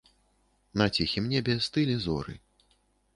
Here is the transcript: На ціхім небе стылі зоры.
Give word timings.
На 0.81 0.87
ціхім 0.95 1.27
небе 1.33 1.57
стылі 1.67 1.99
зоры. 2.07 2.33